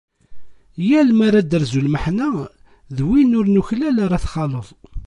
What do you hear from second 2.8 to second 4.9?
d win ur nuklal ara txaleḍ.